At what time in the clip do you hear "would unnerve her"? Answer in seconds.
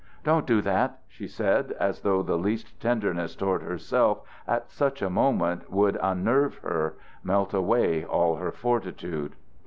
5.71-6.95